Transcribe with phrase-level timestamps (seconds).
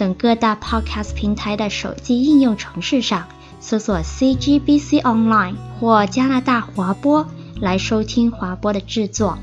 [0.00, 3.28] 等各大 Podcast 平台的手机应用程式上
[3.60, 7.28] 搜索 CGBC Online 或加拿大华播
[7.60, 9.38] 来收听华播的制作。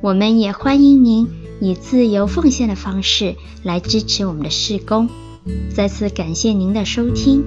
[0.00, 1.28] 我们也欢迎您
[1.60, 5.08] 以自由奉献的方式来支持我们的事工。
[5.74, 7.42] 再次感谢您的收听。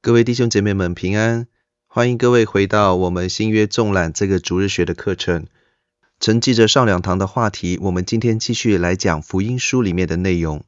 [0.00, 1.48] 各位弟兄姐妹们平安，
[1.88, 5.46] 欢迎各位回到我们新约纵览这个逐日学的课程。
[6.20, 10.64] 承继着上两堂的话题，我们今天继续来讲福音书里面的内容。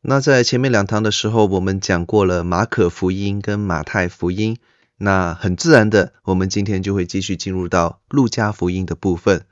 [0.00, 4.56] 那在前面两堂的时候，我们讲过了马可福音跟马太福音，
[4.96, 9.44] 那很自然的，我们今天就会继续进入到路加福音的部分。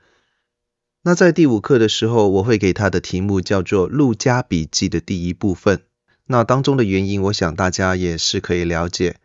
[1.03, 5.83] 那在第五课的时候，我会给他的题目叫做《路加笔记》的第一部分。
[6.25, 9.17] 那当中的原因，我想大家也是可以了解，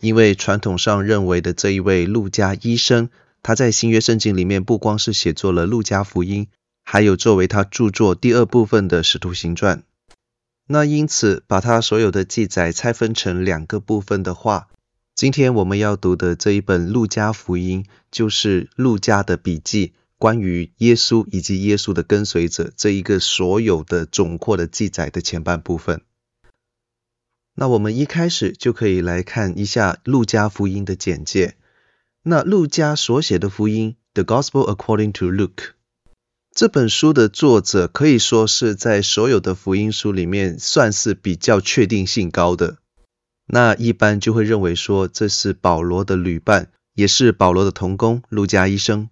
[0.00, 3.10] 因为传统上认为的这一位路加医生。
[3.42, 6.46] 他在新约圣经里面不光是写作了路加福音，
[6.84, 9.82] 还有作为他著作第二部分的使徒行传。
[10.68, 14.68] 那因此把他所有的记载拆分成两个部分的话，
[15.14, 26.02] 今天我们要读的这一本路加福音，就是路加的笔记，关于耶稣以及耶稣的跟随者这一个所有的总括的记载的前半部分。
[27.54, 31.56] 那我们一开始就可以来看一下路加福音的简介。
[32.24, 35.48] 那路加所写的福音，《The Gospel According to Luke》
[36.54, 42.76] 这本书的作者可以说是在所有的福音书里面算是比较确定性高的。
[43.46, 49.08] 那一般就会认为说这是保罗的旅伴，也是保罗的同工路加医生。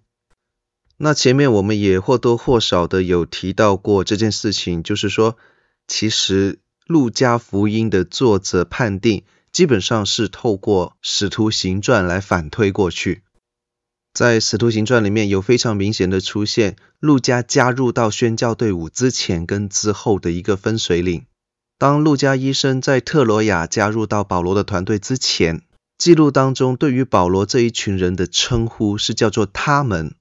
[0.95, 5.35] 那前面我们也或多或少的有提到过这件事情，就是说，
[5.85, 9.23] 其实路加福音的作者判定。
[9.51, 13.21] 基本上是透过《使徒行传》来反推过去，
[14.13, 21.25] 在《使徒行传》里面有非常明显的出现，路加加入到宣教队伍之前跟之后的一个分水岭。
[21.77, 25.63] 当路加医生在特罗亚加入到保罗的团队之前，
[25.97, 30.11] 记录当中对于保罗这一群人的称呼是叫做他们；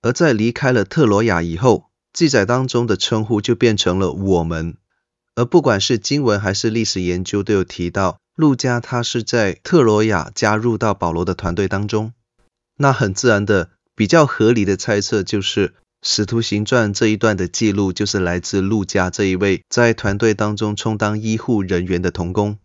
[0.00, 4.76] 而在离开了特罗亚以后，记载当中的称呼就变成了我们。
[5.34, 8.20] 而不管是经文还是历史研究都有提到。
[8.38, 12.12] 陆加他是在特罗亚加入到保罗的团队当中，
[12.76, 15.70] 那很自然的、比较合理的猜测就是，
[16.02, 22.58] 《使徒行传》这一段的记录就是来自陆加这一位在团队当中充当医护人员的童工。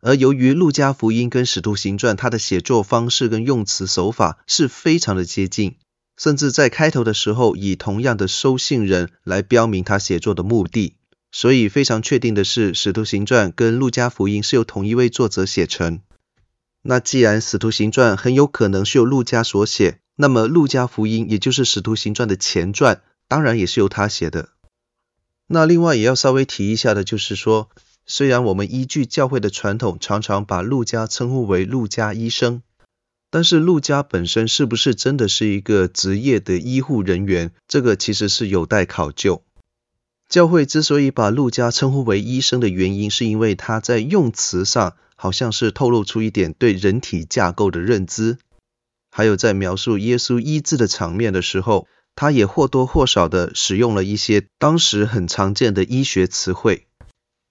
[0.00, 5.74] 而由于陆加福音跟《使徒行传》它的写作方式跟用词手法是非常的接近，
[6.16, 10.94] 甚至在开头的时候以同样的收信人来标明他写作的目的。
[11.32, 16.00] 所以非常确定的是，《使徒行传》跟《路加福音》是由同一位作者写成。
[16.82, 24.48] 那既然《使徒行传》很有可能是由路加所写，那么《路加福音》也就是《使徒行传》的前传，当然也是由他写的。
[25.46, 27.70] 那另外也要稍微提一下的就是说，
[28.06, 32.62] 虽然我们依据教会的传统，常常把路加称呼为路加医生，
[33.30, 39.42] 但是路加本身是不是真的是一个职业的医护人员，这个其实是有待考究。
[40.30, 48.38] 教会之所以把路加称呼为医生的原因，是因为他在用词上好像是透露出一点对人体架构的认知，
[49.10, 56.86] 还有在描述耶稣医治的场面的时候，他也或多或少的使用了一些当时很常见的医学词汇。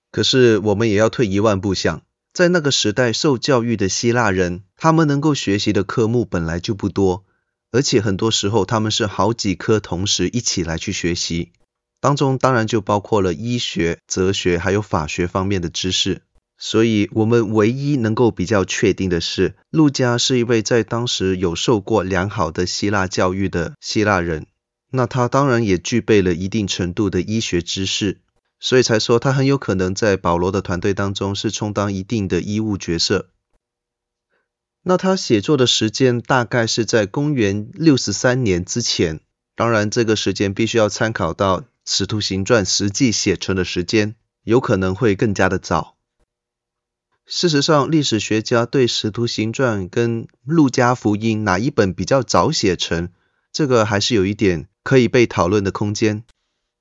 [0.10, 7.26] 可是我们也要退一万步想，在那个时代受教育的希腊人，他们能够学习的科目本来就不多，
[7.74, 11.52] 而且很多时候他们是好几科同时一起来去学习。
[12.02, 16.22] 当中当然就包括了医学、哲学还有法学方面的知识，
[16.58, 24.46] 所以我们唯一能够比较确定的是，路加是一位在当时有受过良好的希腊教育的希腊人，
[24.92, 28.22] 那他当然也具备了一定程度的医学知识，
[28.62, 33.28] 所以才说他很有可能在保罗的团队当中是充当一定的医务角色。
[34.84, 39.20] 那他写作的时间大概是在公元六十三年之前，
[39.54, 41.66] 当然这个时间必须要参考到。
[41.92, 44.14] 《使徒行传》实际写成的时间
[44.44, 45.96] 有可能会更加的早。
[47.26, 53.10] 事实上，历史学家对《使徒行传》跟《路加福音》哪一本比较早写成，
[53.52, 56.24] 这个还是有一点可以被讨论的空间。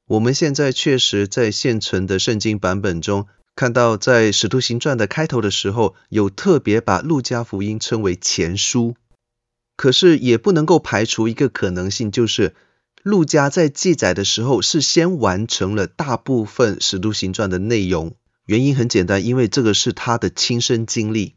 [0.09, 3.27] 我们现在确实在现存的圣经版本中
[3.57, 8.95] 看到，在《使徒行传》的开头的时候，有特别把路加福音称为前书。
[9.75, 12.55] 可是也不能够排除一个可能性，就是
[13.03, 18.17] 陆家在记载的时候是先完成了大部分《使徒行传》的内容。
[18.45, 21.35] 原因很简单，因为这个是他的亲身经历。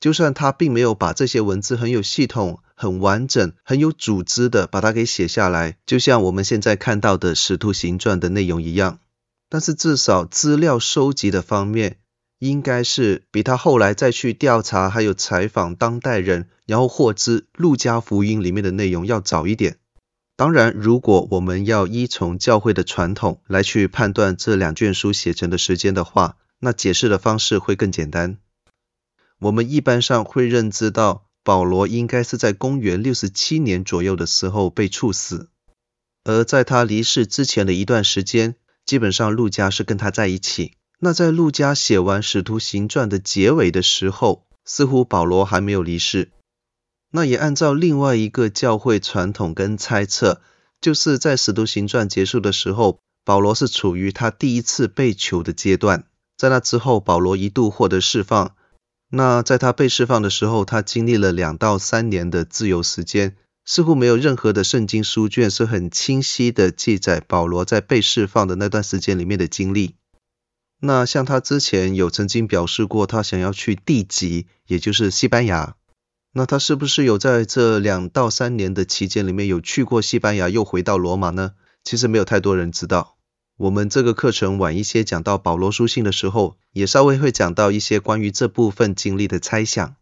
[0.00, 9.00] 就算他并没有把这些文字很有系统、很完整、很有组织的把它给写下来，就像我们现在看到的《使徒行传》的内容一样，
[9.48, 11.96] 但是至少资料收集的方面，
[12.38, 19.78] 应该是比他后来再去调查还有采访当代人，然后获知《陆家福音》里面的内容要早一点。
[20.38, 28.38] 当然，如果我们要依从教会的传统来去判断这两卷书写成的时间的话，那解释的方式会更简单。
[29.40, 35.48] 我们一般上会认知到，保罗应该是在公元六十七年左右的时候被处死，
[36.22, 38.54] 而在他离世之前的一段时间，
[38.86, 40.74] 基本上路加是跟他在一起。
[41.00, 46.30] 那在路加写完《使徒行传》的结尾的时候，似乎保罗还没有离世。
[47.10, 50.40] 那也按照另外一个教会传统跟猜测，
[50.80, 56.04] 就是在《使徒行传》结束的时候，保罗是处于他第一次被囚的阶段。
[56.36, 58.54] 在那之后，保罗一度获得释放。
[59.10, 69.96] 那在他被释放的时候，他经历了两到三年的自由时间，似乎没有任何的圣经书卷是很清晰的记载保罗在被释放的那段时间里面的经历。
[70.80, 75.74] 那像他之前有曾经表示过，他想要去地极，也就是西班牙。
[76.32, 81.52] 那他是不是有在这两到三年的期间里面有去过西班牙，又回到罗马呢？
[81.84, 83.16] 其实没有太多人知道。
[83.56, 89.96] 我们这个课程晚一些讲到保罗书信的时候，也稍微会讲到一些关于这部分经历的猜想。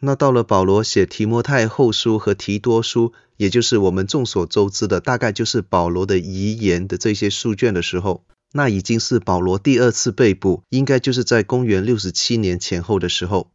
[0.00, 13.50] 那到了保罗写提摩太后书和提多书，也就是我们众所周知的，大概就是保罗的遗言的这些书卷的时候，那已经是保罗第二次被捕，应该就是在公元六十七年前后的时候。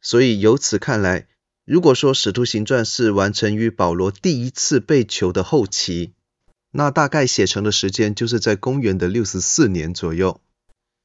[0.00, 1.26] 所以由此看来，
[1.66, 6.12] 如果说使徒行传是完成于保罗第一次被囚的后期。
[6.70, 10.40] 那大概写成的时间就是在公元的六十四年左右。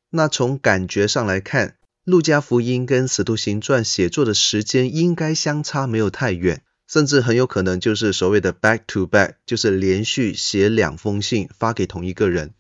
[0.09, 12.53] 那从感觉上来看，路加福音跟使徒行传写作的时间应该相差没有太远，甚至很有可能就是所谓的 back to back，就是连续写两封信发给同一个人。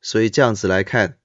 [0.00, 1.18] 所以这样子来看，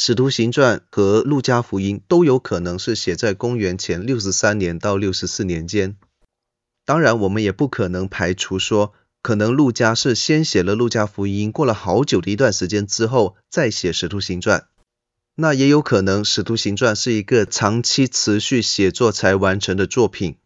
[0.00, 5.96] 使徒行传和路加福音都有可能是写在公元前六十三年到六十四年间。
[6.84, 8.94] 当然，我们也不可能排除说。
[9.22, 14.68] 可能路加是先写了路加福音，过了好久的一段时间之后再写使徒行传。
[15.34, 20.36] 那也有可能使徒行传是一个长期持续写作才完成的作品。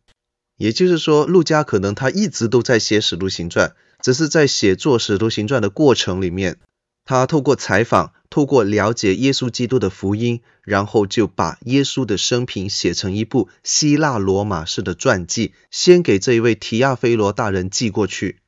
[0.56, 6.58] 也就是说，路加可能他一直都在写使徒行传，只是在写作使徒行传的过程里面，
[7.04, 18.38] 他透过采访，透过了解耶稣基督的福音，然后就把耶稣的生平写成一部希腊罗马式的传记，先给这一位提亚菲罗大人寄过去。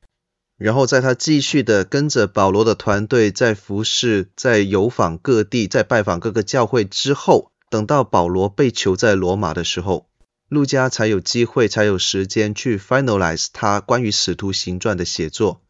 [0.57, 10.07] 然后在他继续的跟着保罗的团队在服侍，在游访各地，在拜访各个教会之后，等到保罗被囚在罗马的时候，
[10.49, 15.61] 路加才有机会，才有时间去 finalize 他关于使徒行传的写作，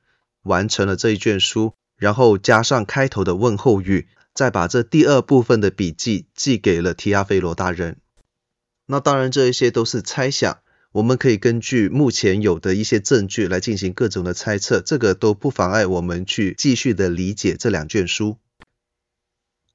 [0.44, 1.72] 完成了这一卷书，
[2.04, 7.96] 然后加上开头的问候语，再把这第二部分的笔记寄给了提阿非罗大人。
[8.84, 10.58] 那当然，这一些都是猜想。
[10.92, 18.36] 我们可以根据目前有的一些证据来进行各种的猜测，这个都不妨碍我们去继续的理解这两卷书。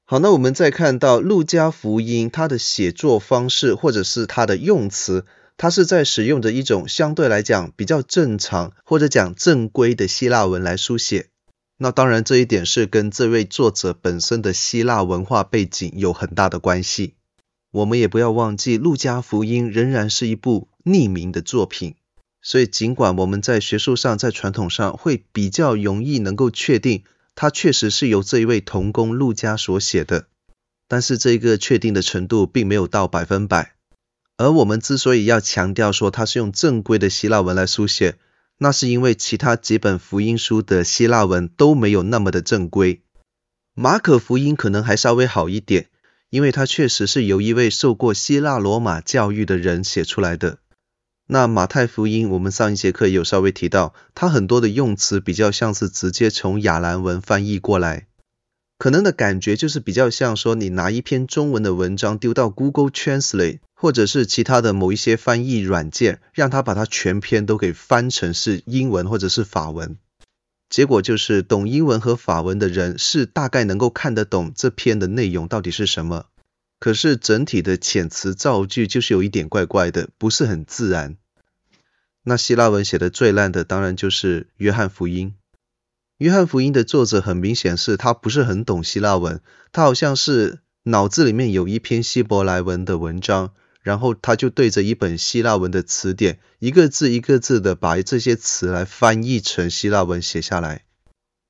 [0.04, 11.29] 好，那我们再看到路加福音，它的写作方式或者是它的用词，它是在使用着一种相对来讲比较正常或者讲正规的希腊文来书写。
[11.82, 17.14] 那当然这一点是跟这位作者本身的希腊文化背景有很大的关系。
[17.70, 21.94] 我们也不要忘记，路加福音仍然是一部匿名的作品，
[22.42, 30.26] 所以尽管我们在学术上、在传统上会比较容易能够确定，它确实是由这一位童工路加所写的，
[30.86, 33.72] 但是这个确定的程度并没有到百分百。
[34.36, 38.16] 而我们之所以要强调说它是用正规的希腊文来书写，
[38.62, 43.02] 那是因为其他几本福音书的希腊文都没有那么的正规。
[43.74, 45.88] 马可福音可能还稍微好一点。
[46.30, 50.58] 因为它确实是由一位受过希腊罗马教育的人写出来的。
[51.26, 58.06] 那马太福音，我们上一节课有稍微提到，它很多的用词比较像是直接从亚兰文翻译过来，
[58.78, 69.96] 可能的感觉就是比较像说你拿一篇中文的文章丢到 Google Translate 或者是其他的某一些翻译软件，让他把它全篇都给翻成是英文或者是法文。
[70.68, 76.26] 结果就是懂英文和法文的人是大概能够看得懂这篇的内容到底是什么，
[76.78, 81.16] 可是整体的遣词造句就是有一点怪怪的，不是很自然。
[82.22, 85.34] 那希腊文写的最烂的当然就是约翰福音。
[86.18, 89.40] 约翰福音的作者很明显是他不是很懂希腊文，
[89.72, 93.54] 他好像是脑子里面有一篇希伯来文的文章。
[93.82, 100.84] 然后他就对着一本希腊文的词典，一个字一个字的把这些词来翻译成希腊文写下来，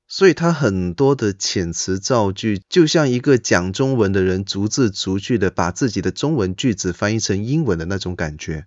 [0.07, 8.65] 所以他很多的遣词造句，就像一个讲中文的人逐字逐句的把自己的中文句子翻译成英文的那种感觉。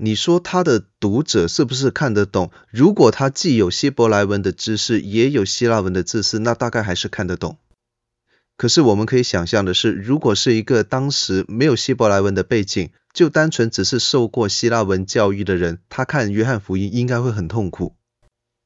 [0.00, 2.52] 你说他的读者是不是看得懂？
[2.70, 7.58] 如果他既有希伯来文的知识，也有希腊文的知识，那大概还是看得懂。
[8.58, 17.94] 可是我们可以想象的是，如果是一个当时没有希伯来文的背景，就单纯只是受过希腊文教育的人，他看约翰福音应该会很痛苦。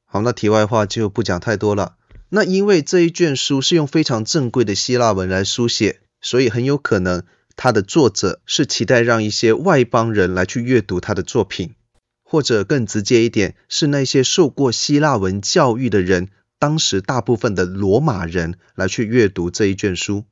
[0.03, 1.95] 好，那题外话就不讲太多了。
[2.29, 7.21] 那因为这一卷书是用非常正规的希腊文来书写，所以很有可能
[7.55, 11.75] 他的作者是期待让一些外邦人来去阅读他的作品，
[12.23, 16.29] 或者更直接一点，是那些受过希腊文教育的人。
[16.63, 20.23] 当时大部分的罗马人来去阅读这一卷书，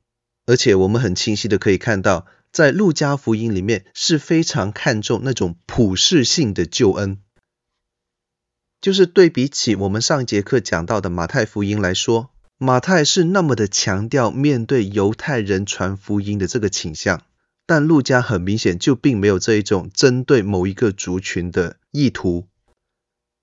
[0.46, 7.18] 而且我们很清晰的可以看到，在路加福音里面是非常看重那种普世性的救恩，
[8.80, 17.20] 就是对比起我们上节课讲到的马太福音来说，马太是那么的强调面对犹太人传福音的这个倾向，
[17.66, 22.48] 但路加很明显就并没有这一种针对某一个族群的意图。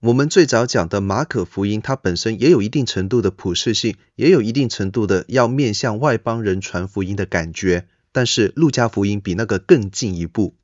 [0.01, 7.85] 我们最早讲的马可福音，它本身也有一定程度的普世性，也有一定程度的要面向外邦人传福音的感觉。
[8.13, 10.55] 但是路加福音比那个更进一步。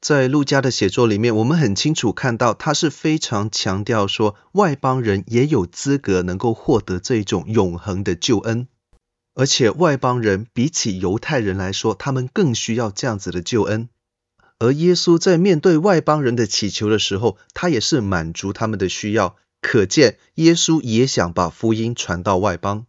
[0.00, 8.68] 在路加的写作里面，我们很清楚看到，他是非常强调说，外邦人也有资格能够获得这种永恒的救恩，
[9.34, 13.90] 而且外邦人比起犹太人来说，他们更需要这样子的救恩。
[14.58, 19.36] 而耶稣在面对外邦人的祈求的时候，他也是满足他们的需要。
[19.60, 22.86] 可见耶稣也想把福音传到外邦。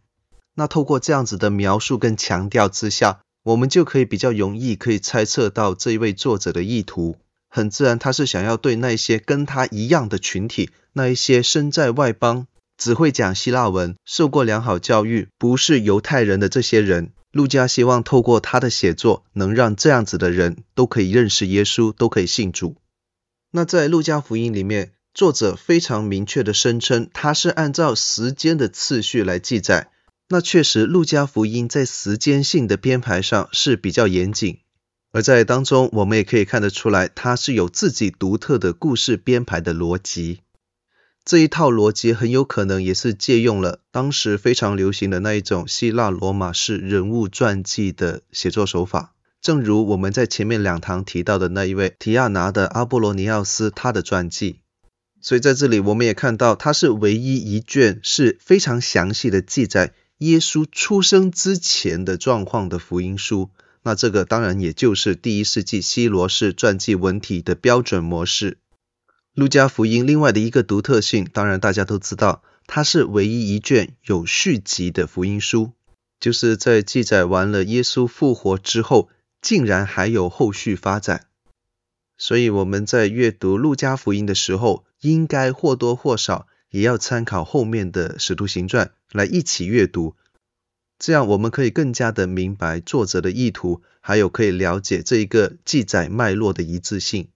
[0.54, 7.16] 那透过这样子的描述跟强调之下，我们就可以比较容易可以猜测到这一位作者的意图。
[7.48, 12.46] 很自然，他是想要对那些跟他一样的群体，那一些身在外邦、
[12.76, 17.10] 只会讲希腊文、受过良好教育、不是犹太人的这些人。
[17.32, 22.76] 路加希望透过他的写作，能让这样子的人都可以认识耶稣，都可以信主。
[23.52, 29.90] 那在路加福音里面，作者非常明确的声称，他是按照时间的次序来记载。
[30.28, 34.58] 那确实，路加福音在时间性的编排上是比较严谨，
[35.12, 40.42] 而在当中，我们也可以看得出来，他是有自己独特的故事编排的逻辑。
[41.24, 54.60] 这一套逻辑很有可能也是借用了当时非常流行的那一种希腊罗马式人物传记的写作手法，正如我们在前面两堂提到的那一位提亚拿的阿波罗尼奥斯他的传记。
[55.20, 63.50] 所以在这里我们也看到，它是唯一一卷是非常详细的记载耶稣出生之前的状况的福音书。
[63.82, 68.56] 那这个当然也就是第一世纪希罗式传记文体的标准模式。
[69.40, 75.72] 路加福音另外的一个独特性，当然大家都知道，它是唯一一卷有续集的福音书，
[76.20, 79.08] 就是在记载完了耶稣复活之后，
[79.40, 81.24] 竟然还有后续发展。
[82.18, 90.16] 所以我们在阅读路加福音的时候，应该或多或少也要参考后面的使徒行传来一起阅读，
[90.98, 97.28] 这样我们可以更加的明白作者的意图，还有可以了解这一个记载脉络的一致性。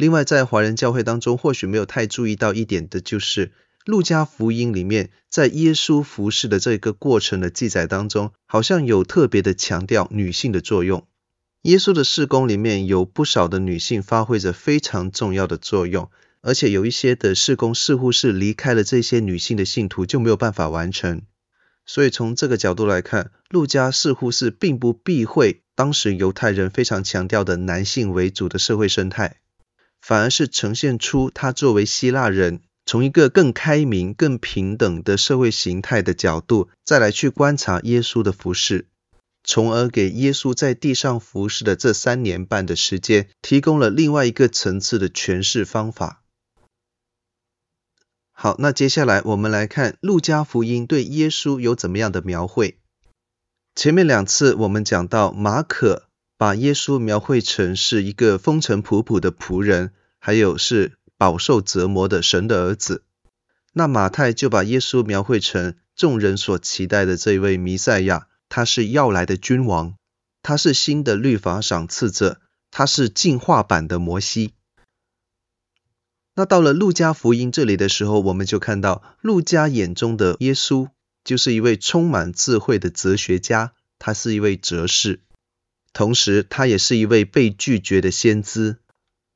[0.00, 3.52] 另外，在华人教会当中，或许没有太注意到一点的，就是
[3.84, 11.06] 路加福音里面，在耶稣服侍的这个过程的记载当中，好像有特别的强调女性的作用。
[11.64, 21.20] 耶稣的事工里面有不少的女性发挥着非常重要的作用，而且有一些的事工似乎是离开了这些女性的信徒就没有办法完成。
[21.84, 29.36] 所以从这个角度来看，路加似乎是并不避讳当时犹太人非常强调的男性为主的社会生态。
[30.00, 38.88] 反而是呈现出他作为希腊人，从一个更开明、更平等的社会形态的角度，再来去观察耶稣的服饰，
[39.44, 46.22] 从而给耶稣在地上服事的这三年半的时间，提供了另外一个层次的诠释方法。
[48.32, 52.78] 好，那接下来我们来看路加福音对耶稣有怎么样的描绘。
[53.74, 56.09] 前面两次我们讲到马可。
[56.40, 63.04] 把耶稣描绘成是一个风尘仆仆的仆人，还有是饱受折磨的神的儿子。
[63.74, 69.96] 那马太就把耶稣描绘成众人所期待的这位弥赛亚，他是要来的君王，
[70.40, 74.54] 他是新的律法赏赐者，他是进化版的摩西。
[76.34, 80.88] 那到了路加福音这里的时候，我们就看到路加眼中的耶稣
[81.22, 85.20] 就是一位充满智慧的哲学家，他是一位哲士，
[85.92, 88.76] 同时他也是一位被拒绝的先知。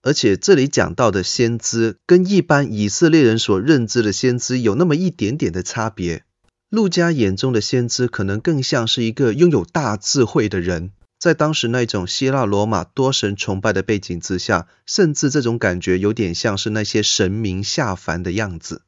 [0.03, 6.25] 而且这里讲到的先知跟一般以色列人所认知的先知有那么一点点的差别。
[6.69, 10.91] 路加眼中的先知可能更像是一个拥有大智慧的人。
[11.19, 18.83] 在当时那种希腊罗马多神崇拜的背景之下，甚至这种感觉有点像是那些神明下凡的样子。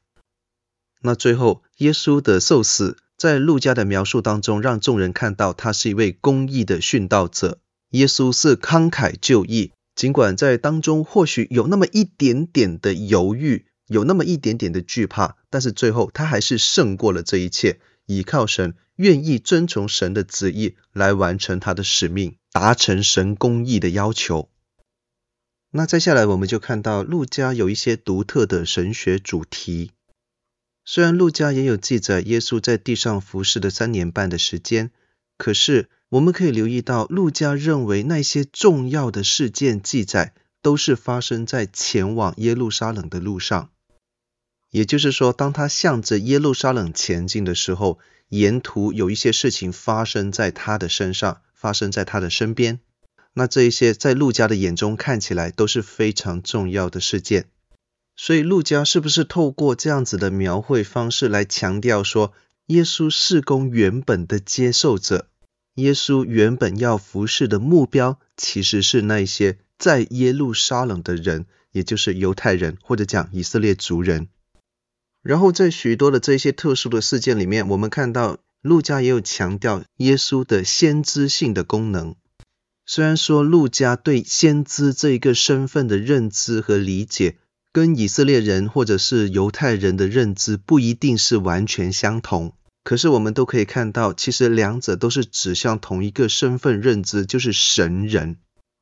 [1.01, 7.61] 那最后，耶稣的受死，在路加的描述当中，让众人看到他是一位公义的殉道者。
[7.91, 18.75] 耶稣是慷慨就义，尽管在当中或许有那么一点点的犹豫，有那么一点点的惧怕，但是最后他还是胜过了这一切，倚靠神。
[18.97, 24.49] 愿意遵从神的旨意来完成他的使命，达成神公义的要求。
[25.71, 29.91] 那接下来我们就看到路加有一些独特的神学主题。
[30.89, 34.93] 虽然路加也有记载耶稣在地上服侍的三年半的时间，
[35.37, 43.71] 可是我们可以留意到，路加认为那些重要的事件记载都是发生在前往耶路撒冷的路上。
[44.71, 52.79] 也就是说，当他向着耶路撒冷前进的时候，沿途有一些事情发生在他的身上，发生在他的身边。
[53.35, 57.47] 那这一些在路加的眼中看起来都是非常重要的事件。
[58.17, 62.33] 所以路加是不是透过这样子的描绘方式来强调说，
[62.67, 65.29] 耶稣事工原本的接受者，
[65.75, 74.29] 耶稣原本要服侍的目标，其实是那些在耶路撒冷的人，也就是犹太人，或者讲以色列族人。
[75.23, 82.15] 然后在许多的这些特殊的事件里面，我们看到路加也有强调耶稣的先知性的功能。
[82.87, 87.37] 虽然说路加对先知这一个身份的认知和理解，
[87.77, 98.39] 跟以色列人或者是犹太人的认知不一定是完全相同，可是我们都可以看到，其实两者都是指向同一个身份认知，就是神人。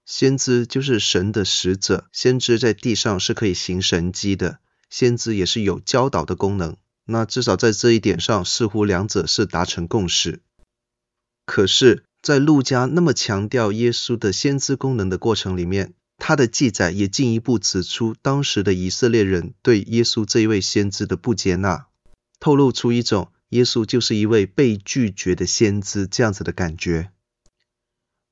[0.07, 4.61] 先知就是神的使者，先知在地上是可以行神迹的。
[4.89, 10.41] 先知也是有教导的功能，那至少在这一点上，似乎两者是达成共识。
[11.45, 21.87] 可是，在路加那么强调耶稣的先知功能的过程里面，他的记载也进一步指出当时的以色列人对耶稣这一位先知的不接纳，
[22.41, 27.11] 透露出一种耶稣就是一位被拒绝的先知这样子的感觉。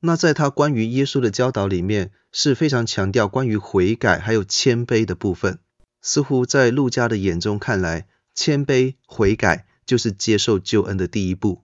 [0.00, 5.58] 那在他关于耶稣的教导里面，是非常强调关于悔改还有谦卑的部分。
[6.00, 11.62] 似乎在路加的眼中看来，谦卑悔改就是接受救恩的第一步。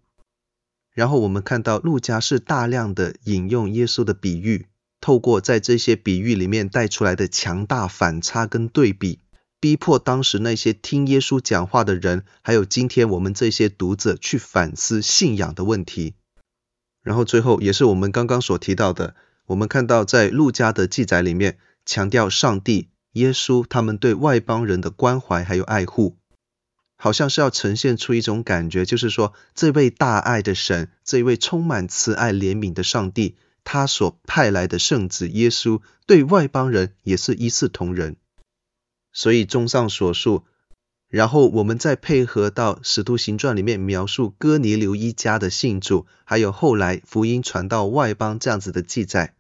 [0.93, 4.67] 然后我们看到路加是大量的引用耶稣的比喻，
[5.01, 9.21] 透过在这些比喻里面带出来的强大反差跟对比，
[9.61, 16.15] 逼迫当时那些听耶稣讲话的人，还有今天我们这些读者去反思信仰的问题。
[17.03, 19.15] 然后最后也是我们刚刚所提到的，
[19.47, 22.91] 我们看到在路加的记载里面强调上帝。
[23.13, 26.19] 耶稣他们对外邦人的关怀还有爱护，
[26.97, 33.37] 好像是要呈现出一种感觉，就是说这位大爱的神，这位充满慈爱怜悯的上帝，
[33.71, 38.17] 他所派来的圣子耶稣对外邦人也是一视同仁。
[39.13, 40.45] 所以综上所述，
[41.07, 49.35] 然后我们再配合到使徒行传里面描述哥尼流一家的信主，还有后来福音传到外邦这样子的记载。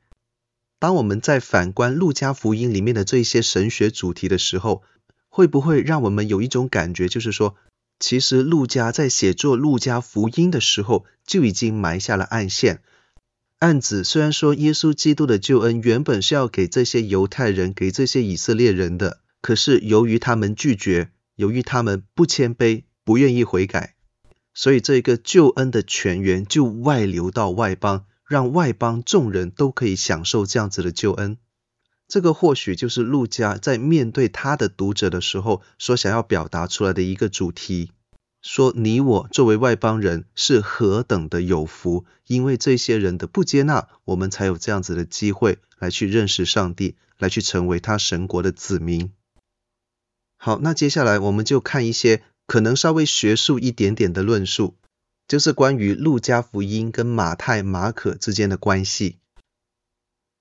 [0.79, 4.83] 当我们在反观路加福音里面的这些神学主题的时候，
[5.31, 7.57] 会不会让我们有一种感觉，就是说，
[7.99, 12.83] 其实路加在写作路加福音的时候就已经埋下了暗线，
[13.59, 23.95] 案子虽然说耶稣基督的救恩原本是要给这些犹太人、给这些以色列人的，可是由于他们拒绝，由于他们不谦卑、不愿意悔改，
[24.55, 28.05] 所以这个救恩的泉源就外流到外邦。
[28.29, 31.39] 让外邦众人都可以享受这样子的救恩，
[32.07, 37.91] 这个或许就是路加在面对他的读者的时候所想要表达出来的一个主题。
[38.41, 49.13] 说你我作为外邦人是何等的有福，因为这些人的不接纳，我们才有这样子的机会来去认识上帝，来去成为他神国的子民。
[50.37, 54.77] 好，那接下来我们就看一些可能稍微学术一点点的论述。
[55.27, 59.19] 就是关于路加福音跟马太、马可之间的关系。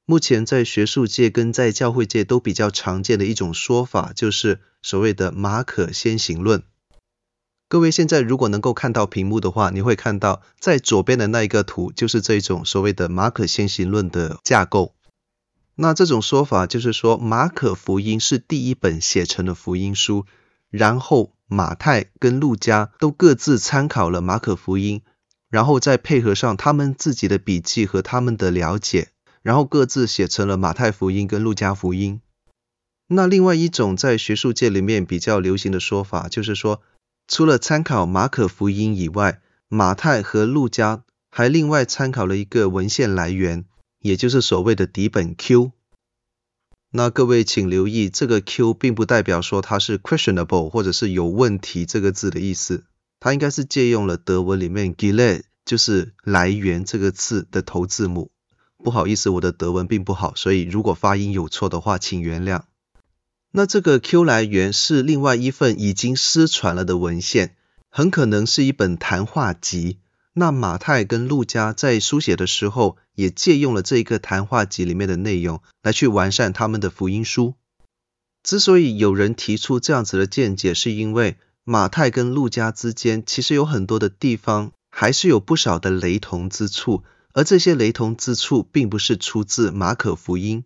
[0.06, 6.64] 目前在学术界跟在教会界都比较常见的一种说法，就是所谓的马可先行论。
[7.70, 14.94] 各位现在如果能够看到屏幕的话，你会看到在左边的那一个图就是这一种所谓的马可先行论的架构。
[15.76, 20.26] 那这种说法就是说，马可福音是第一本写成的福音书，
[20.70, 25.02] 然后马太跟路加都各自参考了马可福音，
[25.50, 29.10] 然后再配合上他们自己的笔记和他们的了解，
[29.42, 32.22] 然后各自写成了马太福音跟路加福音。
[33.08, 36.82] 那另外一种在学术界里面比较流行的说法，就是说，
[37.28, 43.66] 除了参考马可福音以外，马太和路加还另外参考了一个文献来源，
[44.00, 45.74] 也就是所谓的底本 Q。
[46.90, 52.86] 那各位请留意，这个 Q 并不代表说它是 questionable 或者是有问题这个字的意思，
[53.20, 58.32] 它应该是借用了德文里面 Quelle 就是来源这个字的头字母。
[58.78, 62.62] 不好意思，我的德文并不好，所以如果发音有错的话，请原谅。
[63.58, 67.56] 那这个 Q 来源是另外一份已经失传了的文献，
[67.90, 69.98] 很可能是一本谈话集。
[70.34, 77.56] 那马太跟路加在书写的时候，也借用了这一个谈话集里面的内容，来去完善他们的福音书。
[78.44, 87.02] 之所以有人提出这样子的见解，是因为马太跟路加之间其实有很多的地方还是有不少的雷同之处，
[87.34, 90.64] 而这些雷同之处并不是出自马可福音。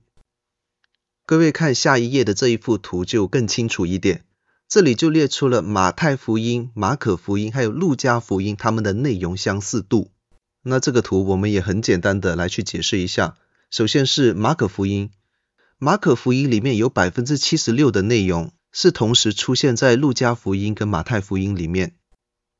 [1.31, 4.25] 各位看下一页的这一幅图就更清楚一点，
[4.67, 10.11] 这里就列出了马太福音、马可福音还有路加福音它们的内容相似度。
[10.61, 13.37] 那这个图我们也很简单的来去解释一下。
[13.69, 15.09] 首先是马可福音，
[15.77, 21.95] 马可福音里面有百分之七十六的内容是同时出现在路加福音跟马太福音里面，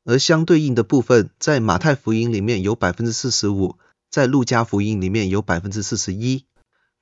[0.06, 3.76] 而相对应的部分在马太福音里面有百分之四十五，
[4.10, 6.46] 在路加福音里面有百分之四十一。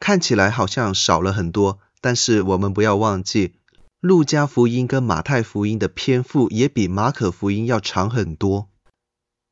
[0.01, 3.55] 看起来好像少了很多，但是我们不要忘记，
[4.01, 8.69] 路加福音跟马太福音的篇幅也比马可福音要长很多。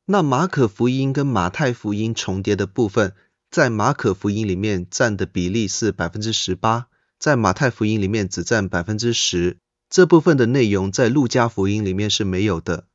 [0.05, 3.13] 那马可福音跟马太福音重叠的部分，
[3.51, 6.87] 在马可福音里面占的比例是百分之十八，
[7.19, 9.57] 在马太福音里面只占百分之十。
[9.87, 12.85] 这部分的内容在路加福音里面是没有的。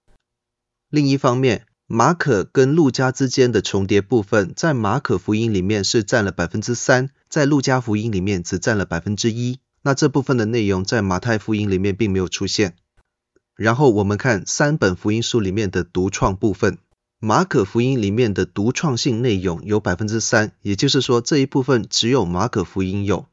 [0.90, 9.58] 另一方面，马可跟路加之间的重叠部分，在马可福音里面是占了百分之三，在路加福音里面只占了百分之一。
[9.82, 12.76] 那这部分的内容在马太福音里面并没有出现。
[13.54, 16.78] 然后我们看三本福音书里面的独创部分，
[17.18, 23.26] 马可福音里面的独创性内容有百分之三，也就是说这一部分只有马可福音有。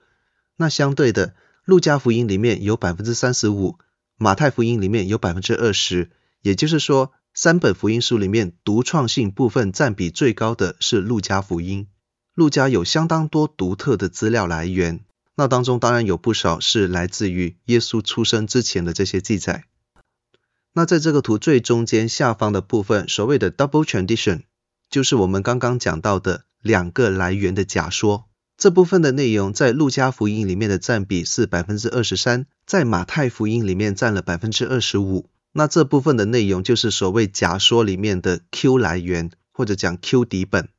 [0.57, 3.77] 那相对的，路加福音里面有百分之三十五，
[4.17, 6.11] 马太福音里面有百分之二十，
[6.41, 7.13] 也就是说。
[7.33, 11.87] 三本福音书里面，独创性部分占比最高的是路加福音。
[12.33, 19.63] 路加有相当多独特的资料来源，那当中当然有不少是来自于耶稣出生之前的这些记载。
[20.73, 24.41] 那在这个图最中间下方的部分，所谓的 double tradition，
[24.89, 28.25] 就是我们刚刚讲到的两个来源的假说。
[28.57, 35.30] 这部分的内容在路加福音里面的占比是百分之二十三，在马太福音里面占了百分之二十五。
[35.53, 40.69] 那这部分的内容就是所谓假说里面的 Q 来源，或者讲 Q 底本。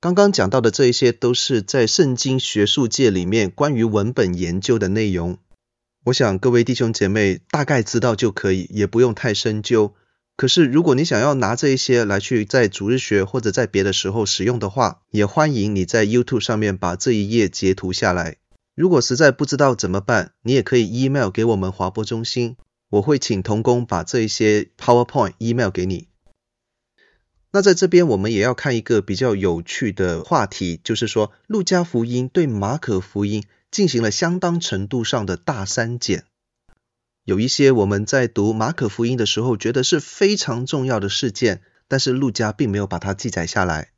[0.00, 5.38] 刚刚讲到的这一些都是在圣经学术界里面关于文本研究的内容。
[6.04, 9.94] 我想各位弟兄姐妹大概知道就可以，也不用太深究。
[10.36, 18.36] 可是如果你想要拿这一些来去在主日学或者在别的时候使用的话，也欢迎你在 YouTube 上面把这一页截图下来。
[18.74, 22.56] 如果实在不知道怎么办，你也可以 email 给我们华播中心。
[22.94, 26.06] 我会请童工把这一些 PowerPoint email 给你。
[27.50, 36.24] 那在这边我们也要看一个比较有趣的话题，就是说路加福音对马可福音进行了相当程度上的大删减。
[37.24, 43.88] 有一些我们在读马可福音的时候觉得是非常重要的事件，但是路加并没有把它记载下来。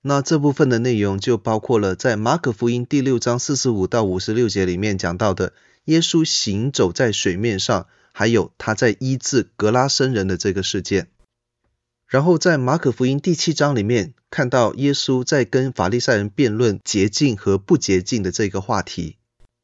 [0.00, 5.52] 那这部分的内容就包括了在马可福音第六章四十五到五十六节里面讲到的
[5.84, 7.86] 耶稣行走在水面上。
[8.12, 11.08] 还有他在医治格拉森人的这个事件，
[12.06, 19.16] 然后在马可福音第七章里面看到耶稣在跟法利赛人辩论洁净和不洁净的这个话题，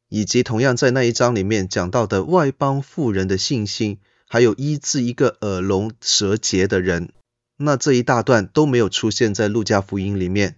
[0.09, 7.11] 以及同样在那一章里面讲到的外邦富人的信心，还有医治一个耳聋舌结的人，
[7.59, 10.57] 那这一大段都没有出现在路加福音里面，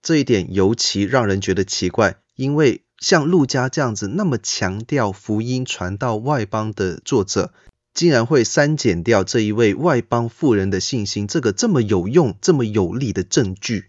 [0.00, 2.82] 这一点尤其让人觉得奇怪，因为。
[2.98, 7.52] 像路加这样子那么强调福音传到外邦的作者，
[7.94, 13.86] 竟然会删减掉这一位外邦妇人的信心，这个这么有用、这么有力的证据。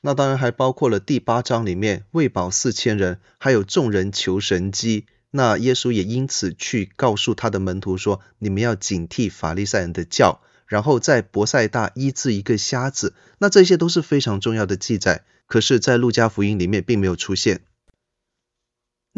[0.00, 15.24] 那当然还包括了第八章里面喂饱四千人，还有众人求神迹，那耶稣也因此去告诉他的门徒说：“你们要警惕法利赛人的教。”然后在伯赛大医治一个瞎子，那这些都是非常重要的记载。
[15.46, 17.60] 可是，在路加福音里面并没有出现。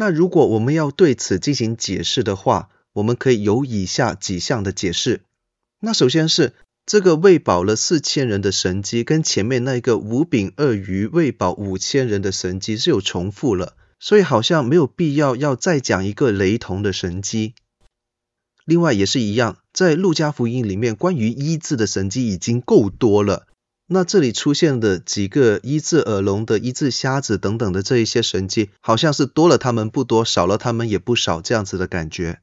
[0.00, 5.22] 那如果我们要对此进行解释的话，我们可以有以下几项的解释。
[5.80, 6.54] 那首先是
[6.86, 17.54] 这个喂饱了四千人的神迹，跟前面那个五饼二鱼喂饱五千人的神迹是有重复了，所以好像没有必要要再讲一个雷同的神迹。
[18.64, 23.47] 另外也是一样，在路加福音里面，关于医治的神迹已经够多了。
[23.90, 32.40] 那这里出现的几个医治耳聋的、医治瞎子等等的这一些神迹，好像是多了他们不多，少了他们也不少这样子的感觉。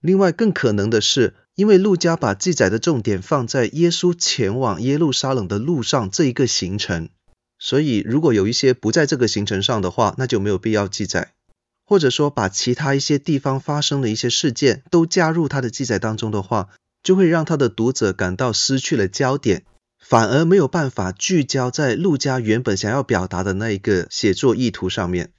[0.00, 7.08] 另外更可能的是，因为路加把记载的重点放在耶稣前往耶路撒冷的路上这一个行程，
[7.58, 11.32] 所以如果有一些不在这个行程上的话，那就没有必要记载。
[11.86, 16.68] 或者说，把其他一些地方发生的一些事件都加入他的记载当中的话，
[17.02, 19.64] 就会让他的读者感到失去了焦点，
[20.06, 25.32] 反而没有办法聚焦在陆家原本想要表达的那一个写作意图上面。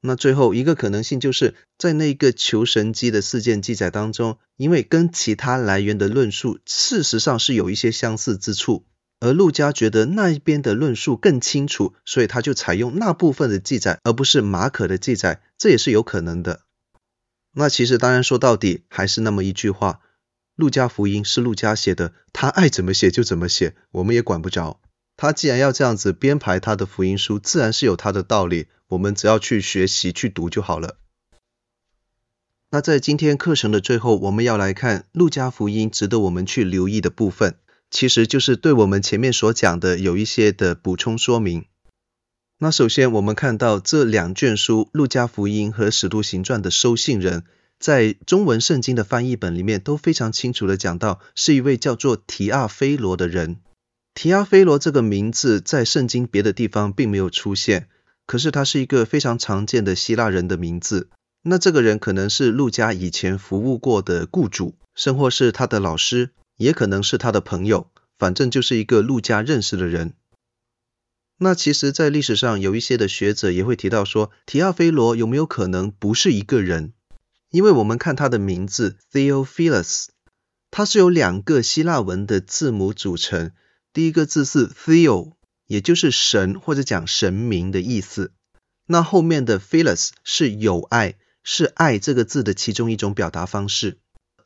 [0.00, 8.84] 那最后一个可能性就是在那个求神机的事件记载当中，因为跟其他来源的论述事实上是有一些相似之处。
[9.20, 16.62] 而陆家觉得那一边的论述更清楚，所以他就采用那部分的记载，而不是马可的记载，这也是有可能的。
[17.54, 20.00] 那其实当然说到底还是那么一句话，
[20.54, 24.80] 路加福音是路加写的，他爱怎么写就怎么写，我们也管不着。
[25.16, 30.96] 他既然要这样子编排他的福音书，自然是有他的道理，我们只要去学习去读就好了。
[32.70, 37.56] 那在今天课程的最后，我们要来看路加福音值得我们去留意的部分。
[37.90, 41.66] 其实就是对我们前面所讲的有一些的补充说明。
[42.58, 47.44] 那首先我们看到这两卷书《路加福音》和《使徒行传》的收信人，
[47.82, 53.56] 在中文圣经的翻译本里面都非常清楚的讲到，是一位叫做提阿菲罗的人。
[54.14, 57.88] 提阿菲罗这个名字在圣经别的地方并没有出现，
[58.24, 61.08] 可是他是一个非常常见的希腊人的名字。
[61.42, 66.30] 那这个人可能是路加以前服务过的雇主，甚或是他的老师。
[66.58, 70.12] 也可能是他的朋友，反正就是一个路加认识的人。
[71.38, 76.92] 那其实，在历史上有一些的学者也会提到说，提阿菲罗有没有可能不是一个人？
[77.52, 80.06] 因为我们看他的名字 Theophilus，
[80.70, 83.52] 它是由两个希腊文的字母组成。
[83.92, 85.34] 第一个字是 Theo，
[85.66, 88.32] 也就是神或者讲神明的意思。
[88.86, 93.98] 那后面的 Philos 是有爱，是爱这个字的其中一种表达方式。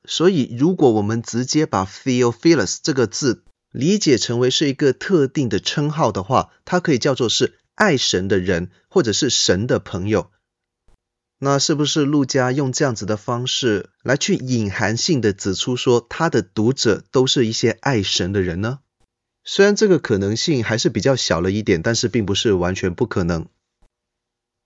[0.04, 10.32] 所以，如果我们直接把 Theophilus 这个字理解成为是一个特定的称号的话，它可以叫做是爱神的人，或者是神的朋友。
[11.38, 18.78] 那是不是路加用这样子的方式来去隐含性的指出说，他的读者都是一些爱神的人呢？
[19.44, 23.46] 虽然这个可能性还是比较小了一点，但是并不是完全不可能。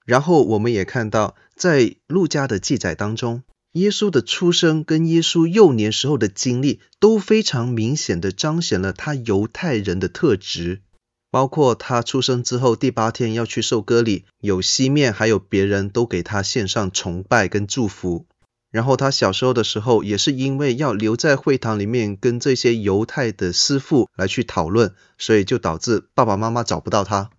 [0.06, 3.42] 然后我们也看到，在路加的记载当中。
[3.72, 10.83] 耶稣的出生跟耶稣幼年时候的经历都非常明显的彰显了他犹太人的特质，
[11.31, 18.27] 包括他出生之后第八天要去受割礼，有西面还有别人都给他献上崇拜跟祝福。
[18.71, 27.31] 然后他小时候的时候也是因为要留在会堂里面跟这些犹太的师傅来去讨论，所以就导致爸爸妈妈找不到他。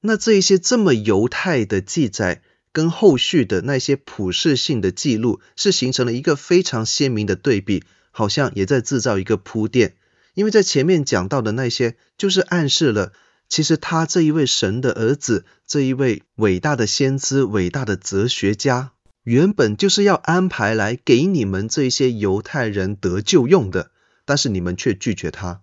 [0.00, 2.42] 那这一些这么犹太的记载。
[2.72, 9.94] 跟后续的那些普世性的记录是形成了一个非常鲜明的对比，好像也在制造一个铺垫。
[10.36, 13.14] 因为在前面讲到的那些，就是暗示了，
[13.48, 23.90] 其实他这一位神的儿子，这一位伟大的先知、伟大的哲学家，原本就是要安排来给你们这些犹太人得救用的，
[24.26, 25.62] 但是你们却拒绝他。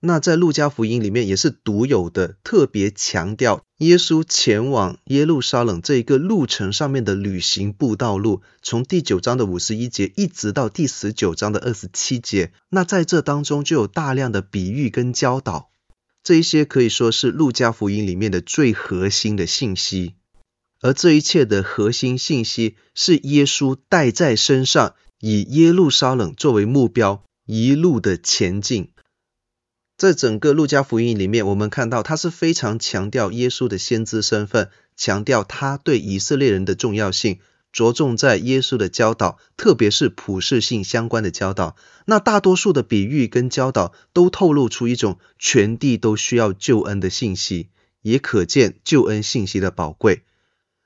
[0.00, 15.70] 那在路加福音里面也是独有的，特别强调耶稣前往耶路撒冷这一个路程上面的旅行步道路，从第九章的五十一节一直到第十九章的二十七节，那在这当中就有大量的比喻跟教导，
[16.24, 20.14] 这一些可以说是路加福音里面的最核心的信息，
[20.80, 28.90] 而这一切的核心信息是耶稣带在身上，以耶路撒冷作为目标，一路的前进。
[29.98, 37.40] 在整个路加福音里面，我们看到他是非常强调耶稣的先知身份，强调他对以色列人的重要性，
[37.72, 41.74] 着重在耶稣的教导，特别是普世性相关的教导。
[42.06, 47.68] 那大多数的比喻跟教导都透露出一种全地都需要救恩的信息，
[48.02, 50.22] 也可见救恩信息的宝贵。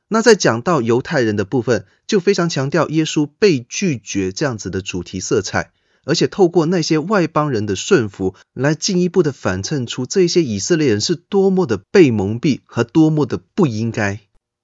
[0.08, 5.70] 那在讲到犹太人的部分，就非常强调耶稣被拒绝这样子的主题色彩，
[6.04, 14.20] 而且透过那些外邦人的顺服，来进一步的反衬出这些以色列人是多么的被蒙蔽和多么的不应该。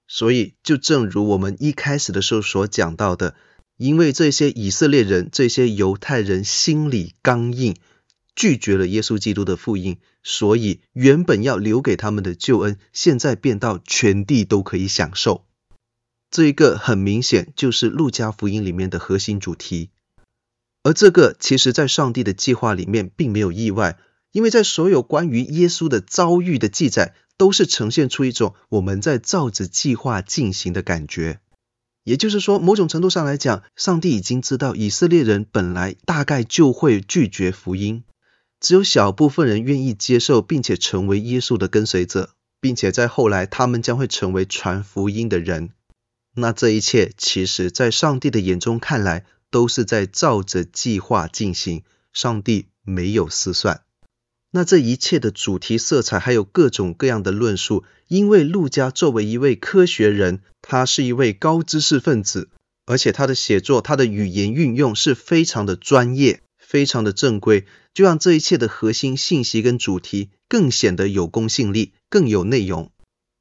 [0.07, 3.35] 所以，就正如我们一开始的时候所讲到的，
[3.77, 7.75] 因为这些以色列人、这些犹太人心里刚硬，
[8.35, 15.45] 拒绝了耶稣基督的福音，所以原本要留给他们的救恩，现在变到全地都可以享受。
[16.31, 19.89] 这一个很明显就是路加福音里面的核心主题，
[20.83, 23.97] 而这个其实在上帝的计划里面并没有意外，
[24.31, 31.39] 因为在所有关于耶稣的遭遇的记载，都是呈现出一种我们在照着计划进行的感觉。
[32.05, 38.03] 也就是说，某种程度上来讲，上帝已经知道以色列人本来大概就会拒绝福音。
[38.59, 45.69] 只有小部分人愿意接受，并且成为耶稣的跟随者，并且在后来，他们将会成为传福音的人。
[46.35, 51.83] 那这一切，其实在上帝的眼中看来，都是在照着计划进行。
[52.11, 53.83] 上帝没有失算。
[54.51, 62.49] 那这一切的主题色彩，还有各种各样的论述，因为陆家作为一位科学人，他是一位高知识分子，
[62.85, 66.41] 而且他的写作，他的语言运用是非常的专业。
[66.57, 72.91] 非常的正规，就让这一切的核心信息跟主题更显得有公信力，更有内容，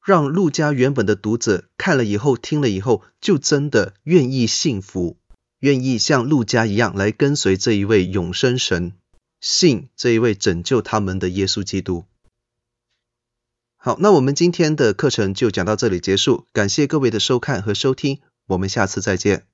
[0.02, 5.18] 让陆家原本的读者看了以后、听了以后，就真的愿意信服，
[5.60, 8.92] 愿意像路加一样来跟随这一位永生神，
[9.40, 12.04] 信这一位拯救他们的耶稣基督。
[13.76, 19.46] 好，那我们今天的课程就讲到这里结束，感谢各位的收看和收听，我们下次再见。